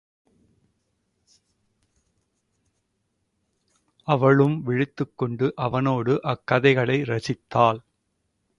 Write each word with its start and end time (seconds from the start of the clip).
அவளும் 4.07 4.63
விழித்துக் 4.63 5.17
கொண்டு 5.17 5.53
அவனோடு 5.55 6.19
அக்கதைகளை 6.23 6.97
ரசித்தாள். 7.03 7.79